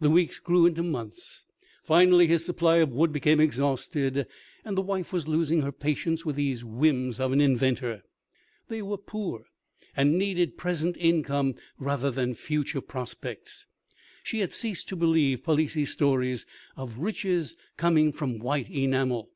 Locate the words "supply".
2.46-2.76